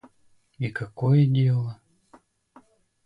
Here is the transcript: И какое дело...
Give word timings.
И 0.57 0.69
какое 0.71 1.27
дело... 1.27 1.77